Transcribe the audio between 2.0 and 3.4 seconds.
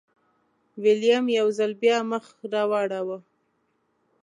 مخ راواړوه.